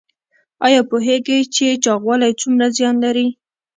[0.65, 3.27] ایا پوهیږئ چې چاغوالی څومره زیان لري؟